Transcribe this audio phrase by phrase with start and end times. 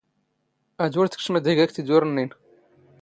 [0.83, 2.29] ⴰⴷ ⵓⵔ ⵜⴽⵛⵎⴷ ⵉⴳ ⴰⴽ ⵜ ⵉⴷ ⵓⵔ ⵏⵏⵉⵏ.